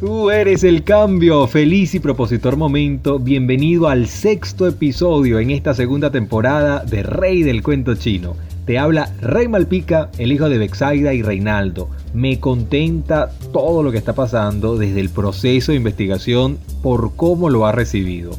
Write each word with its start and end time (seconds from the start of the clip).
Tú 0.00 0.28
eres 0.28 0.64
el 0.64 0.82
cambio, 0.82 1.46
feliz 1.46 1.94
y 1.94 2.00
propositor 2.00 2.56
momento. 2.56 3.20
Bienvenido 3.20 3.88
al 3.88 4.08
sexto 4.08 4.66
episodio 4.66 5.38
en 5.38 5.52
esta 5.52 5.72
segunda 5.72 6.10
temporada 6.10 6.84
de 6.84 7.04
Rey 7.04 7.44
del 7.44 7.62
Cuento 7.62 7.94
Chino. 7.94 8.34
Te 8.66 8.76
habla 8.76 9.12
Rey 9.20 9.46
Malpica, 9.46 10.10
el 10.18 10.32
hijo 10.32 10.48
de 10.48 10.58
Bexaida 10.58 11.14
y 11.14 11.22
Reinaldo. 11.22 11.90
Me 12.12 12.40
contenta 12.40 13.30
todo 13.52 13.84
lo 13.84 13.92
que 13.92 13.98
está 13.98 14.16
pasando 14.16 14.76
desde 14.76 14.98
el 14.98 15.10
proceso 15.10 15.70
de 15.70 15.78
investigación 15.78 16.58
por 16.82 17.14
cómo 17.14 17.48
lo 17.48 17.64
ha 17.64 17.70
recibido. 17.70 18.32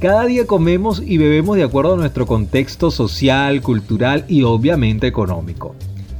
Cada 0.00 0.26
día 0.26 0.48
comemos 0.48 1.00
y 1.00 1.16
bebemos 1.16 1.56
de 1.56 1.62
acuerdo 1.62 1.94
a 1.94 1.98
nuestro 1.98 2.26
contexto 2.26 2.90
social, 2.90 3.62
cultural 3.62 4.24
y 4.26 4.42
obviamente 4.42 5.06
económico. 5.06 5.76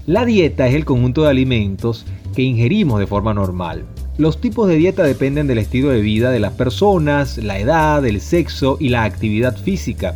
La 0.06 0.24
dieta 0.24 0.68
es 0.68 0.74
el 0.74 0.84
conjunto 0.84 1.24
de 1.24 1.30
alimentos 1.30 2.06
que 2.36 2.42
ingerimos 2.42 3.00
de 3.00 3.06
forma 3.08 3.34
normal. 3.34 3.84
Los 4.16 4.40
tipos 4.40 4.68
de 4.68 4.76
dieta 4.76 5.02
dependen 5.02 5.48
del 5.48 5.58
estilo 5.58 5.90
de 5.90 6.00
vida 6.00 6.30
de 6.30 6.38
las 6.38 6.52
personas, 6.52 7.36
la 7.38 7.58
edad, 7.58 8.06
el 8.06 8.20
sexo 8.20 8.76
y 8.78 8.90
la 8.90 9.02
actividad 9.02 9.56
física. 9.56 10.14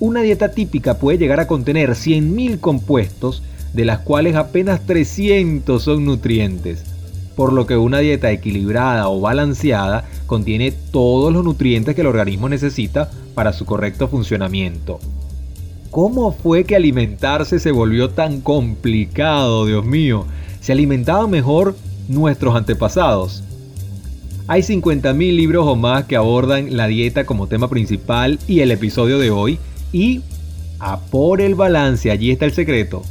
Una 0.00 0.22
dieta 0.22 0.50
típica 0.50 0.98
puede 0.98 1.18
llegar 1.18 1.38
a 1.38 1.46
contener 1.46 1.90
100.000 1.90 2.58
compuestos, 2.58 3.44
de 3.72 3.84
las 3.84 4.00
cuales 4.00 4.34
apenas 4.34 4.84
300 4.86 5.80
son 5.80 6.04
nutrientes, 6.04 6.82
por 7.36 7.52
lo 7.52 7.64
que 7.64 7.76
una 7.76 8.00
dieta 8.00 8.32
equilibrada 8.32 9.08
o 9.08 9.20
balanceada 9.20 10.04
contiene 10.26 10.72
todos 10.72 11.32
los 11.32 11.44
nutrientes 11.44 11.94
que 11.94 12.00
el 12.00 12.08
organismo 12.08 12.48
necesita 12.48 13.08
para 13.34 13.52
su 13.52 13.64
correcto 13.66 14.08
funcionamiento. 14.08 14.98
¿Cómo 15.92 16.32
fue 16.32 16.64
que 16.64 16.74
alimentarse 16.74 17.60
se 17.60 17.70
volvió 17.70 18.10
tan 18.10 18.40
complicado, 18.40 19.64
Dios 19.64 19.84
mío? 19.84 20.26
¿Se 20.60 20.72
alimentaban 20.72 21.30
mejor 21.30 21.76
nuestros 22.08 22.56
antepasados? 22.56 23.44
Hay 24.46 24.62
50.000 24.62 25.14
libros 25.36 25.66
o 25.66 25.76
más 25.76 26.04
que 26.04 26.16
abordan 26.16 26.76
la 26.76 26.86
dieta 26.86 27.26
como 27.26 27.48
tema 27.48 27.68
principal 27.68 28.38
y 28.48 28.60
el 28.60 28.70
episodio 28.70 29.18
de 29.18 29.30
hoy. 29.30 29.58
Y 29.92 30.22
a 30.78 30.98
por 30.98 31.40
el 31.40 31.54
balance, 31.54 32.10
allí 32.10 32.30
está 32.30 32.46
el 32.46 32.52
secreto. 32.52 33.02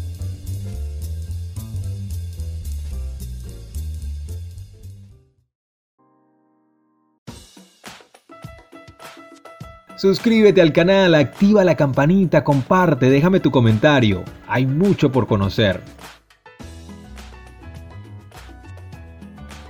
Suscríbete 9.98 10.62
al 10.62 10.74
canal, 10.74 11.16
activa 11.16 11.64
la 11.64 11.76
campanita, 11.76 12.44
comparte, 12.44 13.10
déjame 13.10 13.40
tu 13.40 13.50
comentario. 13.50 14.24
Hay 14.48 14.68
mucho 14.68 15.12
por 15.12 15.26
conocer. 15.26 15.82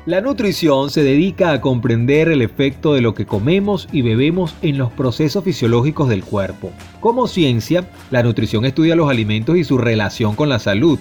La 0.07 0.21
nutrición 0.21 0.89
se 0.89 1.03
dedica 1.03 1.51
a 1.51 1.59
comprender 1.59 2.29
el 2.29 2.41
efecto 2.41 2.93
de 2.93 3.01
lo 3.01 3.13
que 3.13 3.25
comemos 3.25 3.89
y 3.91 4.03
bebemos 4.03 4.55
en 4.61 4.77
los 4.77 4.89
procesos 4.89 5.43
fisiológicos 5.43 6.07
del 6.07 6.23
cuerpo. 6.23 6.71
Como 7.01 7.27
ciencia, 7.27 7.89
la 8.09 8.23
nutrición 8.23 8.63
estudia 8.63 8.95
los 8.95 9.09
alimentos 9.09 9.57
y 9.57 9.65
su 9.65 9.77
relación 9.77 10.37
con 10.37 10.47
la 10.47 10.59
salud. 10.59 10.97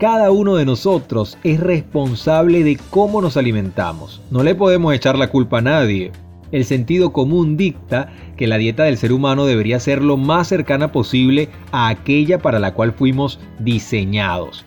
Cada 0.00 0.32
uno 0.32 0.56
de 0.56 0.64
nosotros 0.64 1.38
es 1.44 1.60
responsable 1.60 2.64
de 2.64 2.76
cómo 2.90 3.22
nos 3.22 3.36
alimentamos. 3.36 4.20
No 4.32 4.42
le 4.42 4.56
podemos 4.56 4.92
echar 4.92 5.16
la 5.16 5.30
culpa 5.30 5.58
a 5.58 5.62
nadie. 5.62 6.10
El 6.50 6.64
sentido 6.64 7.12
común 7.12 7.56
dicta 7.56 8.12
que 8.36 8.48
la 8.48 8.58
dieta 8.58 8.82
del 8.82 8.96
ser 8.96 9.12
humano 9.12 9.46
debería 9.46 9.78
ser 9.78 10.02
lo 10.02 10.16
más 10.16 10.48
cercana 10.48 10.90
posible 10.90 11.50
a 11.70 11.86
aquella 11.86 12.40
para 12.40 12.58
la 12.58 12.74
cual 12.74 12.94
fuimos 12.94 13.38
diseñados. 13.60 14.64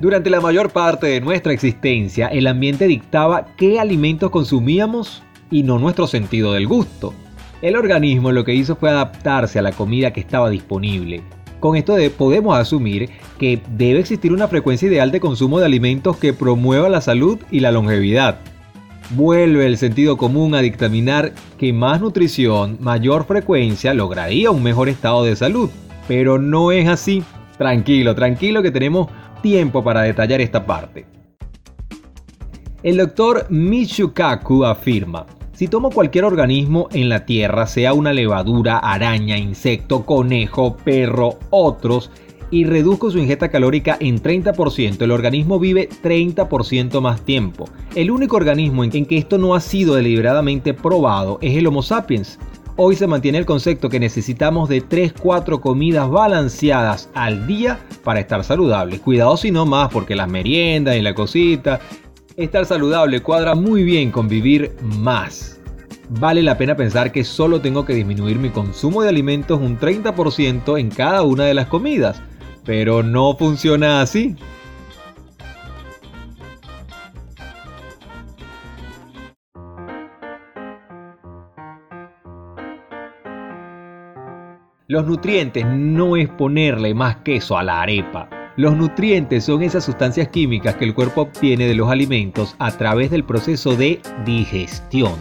Durante 0.00 0.30
la 0.30 0.40
mayor 0.40 0.70
parte 0.70 1.08
de 1.08 1.20
nuestra 1.20 1.52
existencia, 1.52 2.28
el 2.28 2.46
ambiente 2.46 2.86
dictaba 2.86 3.48
qué 3.58 3.78
alimentos 3.78 4.30
consumíamos 4.30 5.22
y 5.50 5.62
no 5.62 5.78
nuestro 5.78 6.06
sentido 6.06 6.54
del 6.54 6.66
gusto. 6.66 7.12
El 7.60 7.76
organismo 7.76 8.32
lo 8.32 8.42
que 8.42 8.54
hizo 8.54 8.76
fue 8.76 8.88
adaptarse 8.88 9.58
a 9.58 9.62
la 9.62 9.72
comida 9.72 10.10
que 10.14 10.20
estaba 10.20 10.48
disponible. 10.48 11.22
Con 11.60 11.76
esto 11.76 11.96
podemos 12.16 12.56
asumir 12.56 13.10
que 13.38 13.60
debe 13.76 14.00
existir 14.00 14.32
una 14.32 14.48
frecuencia 14.48 14.88
ideal 14.88 15.10
de 15.10 15.20
consumo 15.20 15.58
de 15.58 15.66
alimentos 15.66 16.16
que 16.16 16.32
promueva 16.32 16.88
la 16.88 17.02
salud 17.02 17.38
y 17.50 17.60
la 17.60 17.70
longevidad. 17.70 18.38
Vuelve 19.10 19.66
el 19.66 19.76
sentido 19.76 20.16
común 20.16 20.54
a 20.54 20.62
dictaminar 20.62 21.34
que 21.58 21.74
más 21.74 22.00
nutrición, 22.00 22.78
mayor 22.80 23.26
frecuencia 23.26 23.92
lograría 23.92 24.50
un 24.50 24.62
mejor 24.62 24.88
estado 24.88 25.24
de 25.24 25.36
salud. 25.36 25.68
Pero 26.08 26.38
no 26.38 26.72
es 26.72 26.88
así. 26.88 27.22
Tranquilo, 27.58 28.14
tranquilo 28.14 28.62
que 28.62 28.70
tenemos 28.70 29.08
tiempo 29.40 29.82
para 29.82 30.02
detallar 30.02 30.40
esta 30.40 30.64
parte. 30.64 31.06
El 32.82 32.96
doctor 32.96 33.46
Michukaku 33.50 34.64
afirma, 34.64 35.26
si 35.52 35.68
tomo 35.68 35.90
cualquier 35.90 36.24
organismo 36.24 36.88
en 36.92 37.10
la 37.10 37.26
Tierra, 37.26 37.66
sea 37.66 37.92
una 37.92 38.14
levadura, 38.14 38.78
araña, 38.78 39.36
insecto, 39.36 40.06
conejo, 40.06 40.76
perro, 40.78 41.38
otros, 41.50 42.10
y 42.50 42.64
reduzco 42.64 43.10
su 43.10 43.18
ingesta 43.18 43.48
calórica 43.48 43.96
en 44.00 44.22
30%, 44.22 45.02
el 45.02 45.10
organismo 45.10 45.58
vive 45.58 45.88
30% 46.02 47.00
más 47.00 47.20
tiempo. 47.22 47.66
El 47.94 48.10
único 48.10 48.36
organismo 48.36 48.84
en 48.84 48.90
que 48.90 49.18
esto 49.18 49.38
no 49.38 49.54
ha 49.54 49.60
sido 49.60 49.94
deliberadamente 49.94 50.74
probado 50.74 51.38
es 51.42 51.56
el 51.56 51.66
Homo 51.66 51.82
sapiens. 51.82 52.38
Hoy 52.76 52.96
se 52.96 53.06
mantiene 53.06 53.38
el 53.38 53.46
concepto 53.46 53.88
que 53.88 54.00
necesitamos 54.00 54.68
de 54.68 54.82
3-4 54.82 55.60
comidas 55.60 56.08
balanceadas 56.08 57.10
al 57.14 57.46
día 57.46 57.78
para 58.04 58.20
estar 58.20 58.42
saludables. 58.44 59.00
Cuidado 59.00 59.36
si 59.36 59.50
no 59.50 59.66
más 59.66 59.90
porque 59.92 60.16
las 60.16 60.28
meriendas 60.28 60.96
y 60.96 61.02
la 61.02 61.14
cosita. 61.14 61.80
Estar 62.36 62.64
saludable 62.64 63.20
cuadra 63.20 63.54
muy 63.54 63.82
bien 63.82 64.10
con 64.10 64.28
vivir 64.28 64.74
más. 64.82 65.60
Vale 66.08 66.42
la 66.42 66.56
pena 66.56 66.76
pensar 66.76 67.12
que 67.12 67.24
solo 67.24 67.60
tengo 67.60 67.84
que 67.84 67.94
disminuir 67.94 68.38
mi 68.38 68.50
consumo 68.50 69.02
de 69.02 69.10
alimentos 69.10 69.60
un 69.60 69.78
30% 69.78 70.78
en 70.78 70.90
cada 70.90 71.22
una 71.22 71.44
de 71.44 71.54
las 71.54 71.66
comidas 71.66 72.22
pero 72.64 73.02
no 73.02 73.36
funciona 73.36 74.00
así. 74.00 74.36
Los 84.90 85.06
nutrientes 85.06 85.64
no 85.64 86.16
es 86.16 86.28
ponerle 86.28 86.94
más 86.94 87.18
queso 87.18 87.56
a 87.56 87.62
la 87.62 87.80
arepa. 87.80 88.28
Los 88.56 88.76
nutrientes 88.76 89.44
son 89.44 89.62
esas 89.62 89.84
sustancias 89.84 90.26
químicas 90.30 90.74
que 90.74 90.84
el 90.84 90.94
cuerpo 90.94 91.20
obtiene 91.20 91.68
de 91.68 91.76
los 91.76 91.88
alimentos 91.88 92.56
a 92.58 92.72
través 92.72 93.12
del 93.12 93.22
proceso 93.22 93.76
de 93.76 94.00
digestión. 94.24 95.12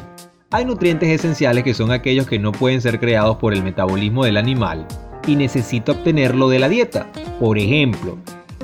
Hay 0.50 0.66
nutrientes 0.66 1.10
esenciales 1.10 1.64
que 1.64 1.76
son 1.76 1.92
aquellos 1.92 2.26
que 2.26 2.40
no 2.40 2.52
pueden 2.52 2.82
ser 2.82 3.00
creados 3.00 3.38
por 3.38 3.54
el 3.54 3.62
metabolismo 3.62 4.26
del 4.26 4.38
animal 4.38 4.88
y 5.28 5.36
necesita 5.36 5.92
obtenerlo 5.92 6.50
de 6.50 6.58
la 6.58 6.68
dieta. 6.68 7.06
Por 7.40 7.60
ejemplo, 7.60 8.18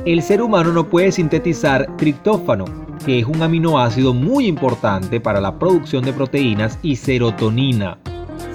el 0.06 0.24
ser 0.24 0.42
humano 0.42 0.74
no 0.74 0.90
puede 0.90 1.12
sintetizar 1.12 1.86
triptófano, 1.98 2.66
que 3.06 3.20
es 3.20 3.28
un 3.28 3.44
aminoácido 3.44 4.16
muy 4.16 4.48
importante 4.48 5.22
para 5.22 5.40
la 5.40 5.60
producción 5.60 6.04
de 6.04 6.14
proteínas 6.14 6.80
y 6.82 6.96
serotonina. 6.96 8.00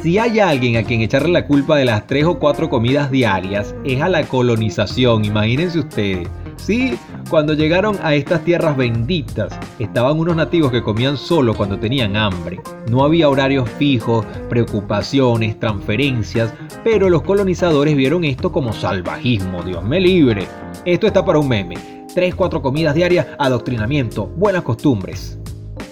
Si 0.03 0.17
hay 0.17 0.41
alguien 0.41 0.79
a 0.79 0.83
quien 0.83 1.03
echarle 1.03 1.31
la 1.31 1.47
culpa 1.47 1.77
de 1.77 1.85
las 1.85 2.07
3 2.07 2.25
o 2.25 2.39
4 2.39 2.71
comidas 2.71 3.11
diarias, 3.11 3.75
es 3.85 4.01
a 4.01 4.09
la 4.09 4.23
colonización, 4.23 5.27
imagínense 5.27 5.81
ustedes. 5.81 6.27
Sí, 6.57 6.97
cuando 7.29 7.53
llegaron 7.53 7.99
a 8.03 8.15
estas 8.15 8.43
tierras 8.43 8.79
benditas, 8.79 9.53
estaban 9.79 10.19
unos 10.19 10.37
nativos 10.37 10.73
que 10.73 10.83
comían 10.83 11.19
solo 11.19 11.55
cuando 11.55 11.79
tenían 11.79 12.17
hambre. 12.17 12.61
No 12.91 13.05
había 13.05 13.29
horarios 13.29 13.69
fijos, 13.69 14.25
preocupaciones, 14.49 15.61
transferencias, 15.61 16.55
pero 16.83 17.11
los 17.11 17.21
colonizadores 17.21 17.95
vieron 17.95 18.25
esto 18.25 18.51
como 18.51 18.73
salvajismo, 18.73 19.63
Dios 19.63 19.85
me 19.85 20.01
libre. 20.01 20.47
Esto 20.87 21.09
está 21.09 21.27
para 21.27 21.41
un 21.41 21.49
meme. 21.49 22.07
3-4 22.15 22.63
comidas 22.63 22.95
diarias, 22.95 23.27
adoctrinamiento, 23.39 24.29
buenas 24.29 24.63
costumbres. 24.63 25.39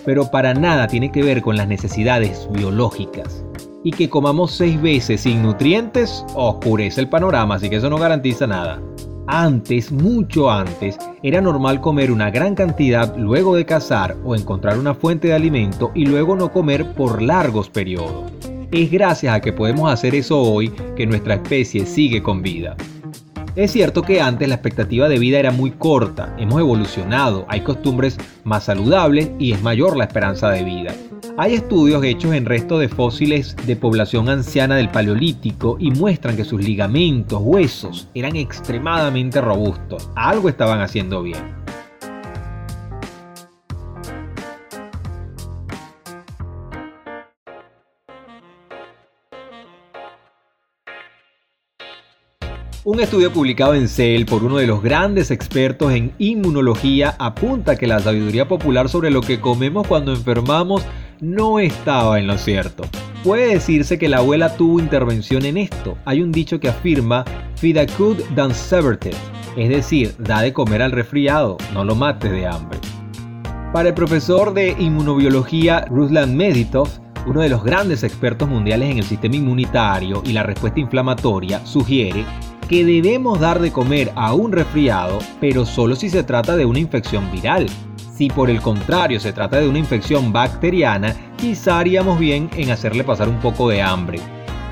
Pero 0.07 0.31
para 0.31 0.55
nada 0.55 0.87
tiene 0.87 1.13
que 1.13 1.23
ver 1.23 1.43
con 1.43 1.59
las 1.59 1.69
necesidades 1.69 2.49
biológicas. 2.51 3.45
Y 3.89 3.91
que 3.91 4.11
comamos 4.11 4.51
6 4.51 4.83
veces 4.83 5.23
sin 5.23 5.43
nutrientes 5.43 6.23
oscurece 6.35 7.01
el 7.01 7.09
panorama, 7.09 7.55
así 7.55 7.71
que 7.71 7.77
eso 7.77 7.89
no 7.89 7.97
garantiza 7.97 8.47
nada. 8.47 8.83
Antes, 9.27 9.91
mucho 9.91 10.51
antes, 10.51 10.99
era 11.23 11.41
normal 11.41 11.81
comer 11.81 12.13
una 12.13 12.31
gran 12.31 12.55
cantidad 12.55 13.17
luego 13.17 13.57
de 13.57 13.65
cazar 13.65 14.15
o 14.27 14.37
encontrar 14.37 14.79
una 14.79 14.93
fuente 14.93 15.29
de 15.29 15.35
alimento 15.35 15.91
y 15.95 16.05
luego 16.05 16.37
no 16.37 16.53
comer 16.53 16.93
por 16.93 17.23
largos 17.23 17.71
periodos. 17.71 18.31
Es 18.71 18.91
gracias 18.91 19.35
a 19.35 19.41
que 19.41 19.55
podemos 19.55 19.91
hacer 19.91 20.15
eso 20.15 20.39
hoy 20.39 20.69
que 20.95 21.07
nuestra 21.07 21.37
especie 21.37 21.87
sigue 21.87 22.23
con 22.23 22.43
vida. 22.43 22.77
Es 23.57 23.73
cierto 23.73 24.03
que 24.03 24.21
antes 24.21 24.49
la 24.49 24.57
expectativa 24.57 25.09
de 25.09 25.19
vida 25.19 25.39
era 25.39 25.51
muy 25.51 25.71
corta, 25.71 26.37
hemos 26.39 26.61
evolucionado, 26.61 27.47
hay 27.49 27.63
costumbres 27.63 28.19
más 28.45 28.65
saludables 28.65 29.31
y 29.39 29.53
es 29.53 29.63
mayor 29.63 29.97
la 29.97 30.05
esperanza 30.05 30.51
de 30.51 30.63
vida. 30.63 30.95
Hay 31.41 31.55
estudios 31.55 32.03
hechos 32.03 32.35
en 32.35 32.47
restos 32.47 32.81
de 32.81 32.89
fósiles 32.89 33.55
de 33.65 33.77
población 33.77 34.29
anciana 34.29 34.75
del 34.75 34.91
Paleolítico 34.91 35.77
y 35.79 35.93
muestran 35.93 36.35
que 36.35 36.43
sus 36.43 36.61
ligamentos, 36.61 37.41
huesos, 37.41 38.09
eran 38.13 38.35
extremadamente 38.35 39.41
robustos. 39.41 40.11
Algo 40.17 40.49
estaban 40.49 40.81
haciendo 40.81 41.23
bien. 41.23 41.39
Un 52.83 52.99
estudio 52.99 53.33
publicado 53.33 53.75
en 53.75 53.87
Cell 53.87 54.25
por 54.25 54.43
uno 54.43 54.57
de 54.57 54.67
los 54.67 54.83
grandes 54.83 55.31
expertos 55.31 55.93
en 55.93 56.15
inmunología 56.19 57.15
apunta 57.21 57.77
que 57.77 57.87
la 57.87 58.01
sabiduría 58.01 58.49
popular 58.49 58.89
sobre 58.89 59.13
lo 59.13 59.21
que 59.21 59.41
comemos 59.41 59.87
cuando 59.87 60.13
enfermamos 60.13 60.85
no 61.21 61.59
estaba 61.59 62.19
en 62.19 62.27
lo 62.27 62.39
cierto. 62.39 62.85
Puede 63.25 63.55
decirse 63.55 63.99
que 63.99 64.09
la 64.09 64.19
abuela 64.19 64.57
tuvo 64.57 64.81
intervención 64.81 65.45
en 65.45 65.57
esto. 65.57 65.97
Hay 66.05 66.23
un 66.23 66.33
dicho 66.33 66.61
que 66.61 66.69
afirma 66.69 67.25
Fidacud 67.57 68.17
dan 68.35 68.55
severted, 68.55 69.15
es 69.57 69.69
decir, 69.69 70.15
da 70.19 70.43
de 70.43 70.53
comer 70.53 70.83
al 70.83 70.93
resfriado, 70.93 71.57
no 71.75 71.85
lo 71.85 71.95
mates 71.95 72.31
de 72.31 72.47
hambre. 72.47 72.79
Para 73.73 73.89
el 73.89 73.95
profesor 73.95 74.55
de 74.55 74.77
inmunobiología 74.79 75.85
Ruslan 75.91 76.37
Meditov, 76.37 76.89
uno 77.27 77.41
de 77.41 77.49
los 77.49 77.63
grandes 77.63 78.05
expertos 78.05 78.49
mundiales 78.49 78.91
en 78.91 78.99
el 78.99 79.05
sistema 79.05 79.37
inmunitario 79.37 80.23
y 80.25 80.33
la 80.33 80.45
respuesta 80.45 80.81
inflamatoria, 80.81 81.67
sugiere 81.67 82.25
que 82.69 82.85
debemos 82.85 83.41
dar 83.41 83.61
de 83.61 83.73
comer 83.73 84.13
a 84.15 84.35
un 84.35 84.53
resfriado, 84.53 85.19
pero 85.41 85.65
solo 85.65 85.97
si 85.97 86.11
se 86.11 86.23
trata 86.23 86.57
de 86.57 86.67
una 86.67 86.79
infección 86.79 87.31
viral. 87.33 87.67
Si 88.15 88.29
por 88.29 88.51
el 88.51 88.61
contrario 88.61 89.21
se 89.21 89.33
trata 89.33 89.59
de 89.59 89.69
una 89.69 89.79
infección 89.79 90.33
bacteriana, 90.33 91.15
quizá 91.37 91.79
haríamos 91.79 92.19
bien 92.19 92.51
en 92.57 92.71
hacerle 92.71 93.05
pasar 93.05 93.29
un 93.29 93.39
poco 93.39 93.69
de 93.69 93.81
hambre. 93.81 94.21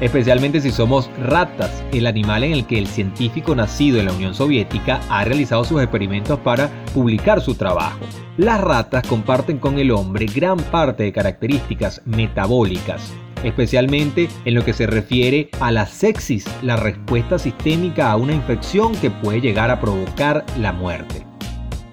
Especialmente 0.00 0.60
si 0.60 0.70
somos 0.72 1.08
ratas, 1.18 1.82
el 1.92 2.06
animal 2.06 2.44
en 2.44 2.52
el 2.52 2.66
que 2.66 2.78
el 2.78 2.86
científico 2.86 3.54
nacido 3.54 3.98
en 3.98 4.06
la 4.06 4.12
Unión 4.12 4.34
Soviética 4.34 5.00
ha 5.08 5.24
realizado 5.24 5.64
sus 5.64 5.80
experimentos 5.80 6.38
para 6.40 6.68
publicar 6.92 7.40
su 7.40 7.54
trabajo. 7.54 8.00
Las 8.36 8.60
ratas 8.60 9.06
comparten 9.06 9.58
con 9.58 9.78
el 9.78 9.90
hombre 9.90 10.26
gran 10.26 10.58
parte 10.58 11.04
de 11.04 11.12
características 11.12 12.02
metabólicas, 12.04 13.14
especialmente 13.44 14.28
en 14.44 14.54
lo 14.54 14.64
que 14.64 14.72
se 14.72 14.86
refiere 14.86 15.48
a 15.60 15.70
la 15.70 15.86
sepsis, 15.86 16.46
la 16.62 16.76
respuesta 16.76 17.38
sistémica 17.38 18.10
a 18.10 18.16
una 18.16 18.32
infección 18.32 18.94
que 18.96 19.10
puede 19.10 19.40
llegar 19.40 19.70
a 19.70 19.80
provocar 19.80 20.44
la 20.58 20.72
muerte. 20.72 21.26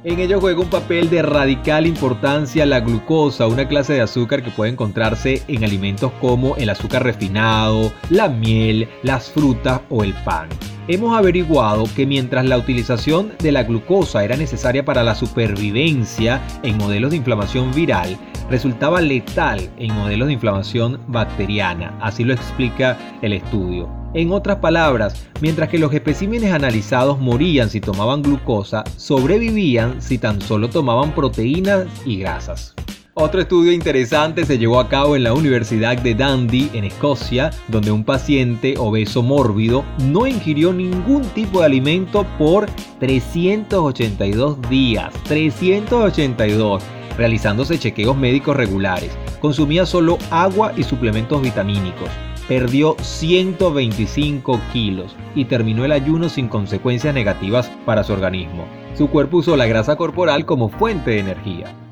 En 0.04 0.20
ello 0.20 0.42
juega 0.42 0.60
un 0.60 0.70
papel 0.70 1.10
de 1.10 1.22
radical 1.22 1.88
importancia 1.88 2.66
la 2.66 2.82
glucosa, 2.82 3.48
una 3.48 3.70
clase 3.70 3.94
de 3.94 4.02
azúcar 4.02 4.44
que 4.44 4.52
puede 4.52 4.72
encontrarse 4.72 5.42
en 5.48 5.64
alimentos 5.64 6.12
como 6.20 6.58
el 6.58 6.70
azúcar 6.70 7.04
refinado, 7.04 7.94
la 8.10 8.28
miel, 8.28 8.90
las 9.02 9.30
frutas 9.30 9.80
o 9.90 10.04
el 10.04 10.14
pan 10.26 10.50
hemos 10.88 11.16
averiguado 11.18 11.86
que 11.96 12.06
mientras 12.06 12.46
la 12.46 12.58
utilización 12.58 13.32
de 13.40 13.52
la 13.52 13.64
glucosa 13.64 14.24
era 14.24 14.36
necesaria 14.36 14.84
para 14.84 15.04
la 15.04 15.16
supervivencia 15.16 16.42
en 16.64 16.78
modelos 16.78 17.12
de 17.12 17.18
inflamación 17.18 17.72
viral, 17.74 18.18
resultaba 18.50 19.02
letal 19.02 19.70
en 19.78 19.94
modelos 19.94 20.28
de 20.28 20.34
inflamación 20.34 21.00
bacteriana. 21.08 21.98
Así 22.02 22.24
lo 22.24 22.34
explica 22.34 22.98
el 23.22 23.34
estudio. 23.34 23.90
En 24.14 24.32
otras 24.32 24.58
palabras, 24.58 25.28
mientras 25.42 25.70
que 25.70 25.80
los 25.80 25.92
especímenes 25.94 26.54
analizados 26.54 27.20
morían 27.20 27.70
si 27.70 27.82
tomaban 27.82 28.22
glucosa, 28.22 28.84
sobrevivían 28.96 30.02
si 30.02 30.20
tan 30.20 30.40
solo 30.40 30.70
tomaban 30.70 31.16
proteínas 31.16 31.88
y 32.06 32.18
grasas. 32.18 32.76
Otro 33.16 33.42
estudio 33.42 33.72
interesante 33.72 34.44
se 34.44 34.58
llevó 34.58 34.80
a 34.80 34.90
cabo 34.90 35.16
en 35.16 35.24
la 35.24 35.34
Universidad 35.34 35.96
de 35.96 36.16
Dundee, 36.16 36.72
en 36.74 36.84
Escocia, 36.84 37.52
donde 37.68 37.92
un 37.92 38.04
paciente 38.04 38.74
obeso 38.80 39.22
mórbido 39.22 39.86
no 40.00 40.26
ingirió 40.26 40.74
ningún 40.74 41.22
tipo 41.22 41.60
de 41.60 41.68
alimento 41.68 42.26
por 42.40 42.66
382 43.00 44.68
días. 44.68 45.14
382 45.26 46.82
realizándose 47.16 47.78
chequeos 47.78 48.18
médicos 48.18 48.58
regulares. 48.58 49.12
Consumía 49.40 49.86
solo 49.86 50.18
agua 50.32 50.74
y 50.76 50.82
suplementos 50.82 51.40
vitamínicos. 51.40 52.10
Perdió 52.48 52.96
125 53.00 54.60
kilos 54.74 55.16
y 55.36 55.46
terminó 55.46 55.86
el 55.86 55.92
ayuno 55.92 56.30
sin 56.30 56.48
consecuencias 56.48 57.14
negativas 57.14 57.70
para 57.86 58.04
su 58.04 58.12
organismo. 58.14 58.66
Su 58.98 59.08
cuerpo 59.08 59.38
usó 59.38 59.56
la 59.56 59.68
grasa 59.68 59.98
corporal 59.98 60.48
como 60.48 60.70
fuente 60.70 61.12
de 61.12 61.20
energía. 61.20 61.83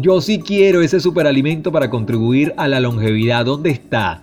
Yo 0.00 0.22
sí 0.22 0.38
quiero 0.38 0.80
ese 0.80 0.98
superalimento 0.98 1.70
para 1.70 1.90
contribuir 1.90 2.54
a 2.56 2.68
la 2.68 2.80
longevidad. 2.80 3.44
¿Dónde 3.44 3.68
está? 3.68 4.22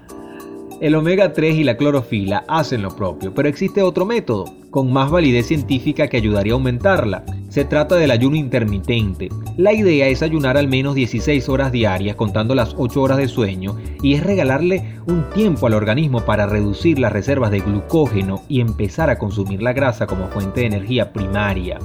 El 0.81 0.95
omega 0.95 1.33
3 1.33 1.55
y 1.55 1.63
la 1.63 1.77
clorofila 1.77 2.45
hacen 2.47 2.81
lo 2.81 2.95
propio, 2.95 3.31
pero 3.31 3.47
existe 3.47 3.83
otro 3.83 4.03
método, 4.03 4.45
con 4.71 4.91
más 4.91 5.11
validez 5.11 5.45
científica 5.45 6.07
que 6.07 6.17
ayudaría 6.17 6.53
a 6.53 6.55
aumentarla. 6.55 7.25
Se 7.49 7.63
trata 7.63 7.95
del 7.95 8.09
ayuno 8.09 8.37
intermitente. 8.37 9.29
La 9.55 9.71
idea 9.71 10.07
es 10.07 10.23
ayunar 10.23 10.57
al 10.57 10.67
menos 10.67 10.95
16 10.95 11.47
horas 11.47 11.71
diarias 11.71 12.15
contando 12.15 12.55
las 12.55 12.73
8 12.75 12.99
horas 12.99 13.17
de 13.19 13.27
sueño 13.27 13.77
y 14.01 14.15
es 14.15 14.23
regalarle 14.23 14.95
un 15.05 15.29
tiempo 15.29 15.67
al 15.67 15.75
organismo 15.75 16.21
para 16.21 16.47
reducir 16.47 16.97
las 16.97 17.11
reservas 17.11 17.51
de 17.51 17.59
glucógeno 17.59 18.41
y 18.49 18.61
empezar 18.61 19.11
a 19.11 19.19
consumir 19.19 19.61
la 19.61 19.73
grasa 19.73 20.07
como 20.07 20.27
fuente 20.29 20.61
de 20.61 20.67
energía 20.67 21.13
primaria. 21.13 21.77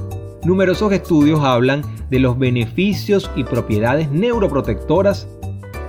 Numerosos 0.45 0.93
estudios 0.93 1.41
hablan 1.45 1.83
de 2.11 2.19
los 2.19 2.37
beneficios 2.37 3.31
y 3.37 3.45
propiedades 3.45 4.11
neuroprotectoras. 4.11 5.29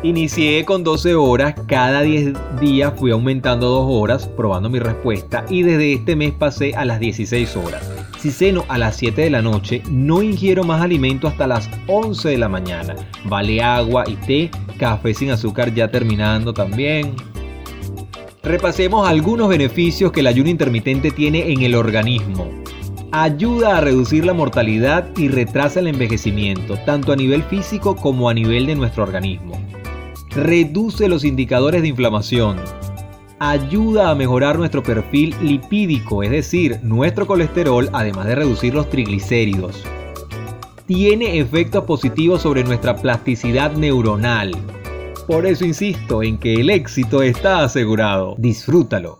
Inicié 0.03 0.63
con 0.63 0.83
12 0.83 1.15
horas, 1.15 1.55
cada 1.65 2.03
10 2.03 2.33
días 2.61 2.93
fui 2.95 3.09
aumentando 3.09 3.67
2 3.69 3.87
horas 3.89 4.27
probando 4.27 4.69
mi 4.69 4.77
respuesta 4.77 5.43
y 5.49 5.63
desde 5.63 5.93
este 5.93 6.15
mes 6.15 6.33
pasé 6.33 6.75
a 6.75 6.85
las 6.85 6.99
16 6.99 7.55
horas. 7.55 7.89
Si 8.19 8.29
ceno 8.29 8.63
a 8.67 8.77
las 8.77 8.95
7 8.97 9.23
de 9.23 9.31
la 9.31 9.41
noche, 9.41 9.81
no 9.89 10.21
ingiero 10.21 10.63
más 10.63 10.83
alimento 10.83 11.27
hasta 11.27 11.47
las 11.47 11.67
11 11.87 12.29
de 12.29 12.37
la 12.37 12.47
mañana. 12.47 12.95
Vale 13.25 13.59
agua 13.63 14.03
y 14.05 14.15
té, 14.17 14.51
café 14.77 15.15
sin 15.15 15.31
azúcar 15.31 15.73
ya 15.73 15.89
terminando 15.89 16.53
también. 16.53 17.15
Repasemos 18.43 19.07
algunos 19.07 19.49
beneficios 19.49 20.11
que 20.11 20.19
el 20.19 20.27
ayuno 20.27 20.49
intermitente 20.49 21.09
tiene 21.09 21.51
en 21.51 21.63
el 21.63 21.73
organismo 21.73 22.63
ayuda 23.13 23.77
a 23.77 23.81
reducir 23.81 24.25
la 24.25 24.33
mortalidad 24.33 25.07
y 25.15 25.27
retrasa 25.27 25.79
el 25.79 25.87
envejecimiento, 25.87 26.77
tanto 26.77 27.11
a 27.11 27.15
nivel 27.15 27.43
físico 27.43 27.95
como 27.95 28.27
a 28.27 28.33
nivel 28.33 28.65
de 28.65 28.75
nuestro 28.75 29.03
organismo. 29.03 29.53
Reduce 30.31 31.07
los 31.07 31.23
indicadores 31.23 31.83
de 31.83 31.89
inflamación. 31.89 32.57
Ayuda 33.37 34.09
a 34.09 34.15
mejorar 34.15 34.57
nuestro 34.57 34.81
perfil 34.81 35.35
lipídico, 35.43 36.23
es 36.23 36.31
decir, 36.31 36.79
nuestro 36.81 37.27
colesterol, 37.27 37.87
además 37.93 38.25
de 38.25 38.33
reducir 38.33 38.73
los 38.73 38.89
triglicéridos. 38.89 39.83
Tiene 40.87 41.37
efectos 41.37 41.83
positivos 41.83 42.41
sobre 42.41 42.63
nuestra 42.63 42.95
plasticidad 42.95 43.73
neuronal. 43.73 44.55
Por 45.27 45.45
eso 45.45 45.65
insisto 45.65 46.23
en 46.23 46.39
que 46.39 46.55
el 46.55 46.71
éxito 46.71 47.21
está 47.21 47.63
asegurado. 47.63 48.33
Disfrútalo. 48.39 49.19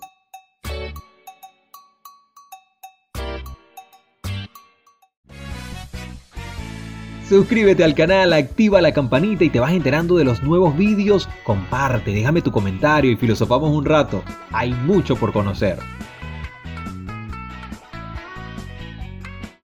Suscríbete 7.28 7.86
al 7.86 7.96
canal, 7.96 8.34
activa 8.34 8.82
la 8.82 8.92
campanita 8.92 9.46
y 9.46 9.50
te 9.50 9.60
vas 9.60 9.72
enterando 9.72 10.18
de 10.18 10.26
los 10.26 10.44
nuevos 10.44 10.76
vídeos. 10.76 11.30
Comparte, 11.44 12.12
déjame 12.12 12.42
tu 12.42 12.52
comentario 12.52 13.12
y 13.12 13.16
filosofamos 13.16 13.72
un 13.72 13.86
rato. 13.86 14.24
Hay 14.52 14.74
mucho 14.74 15.16
por 15.16 15.32
conocer. 15.32 15.78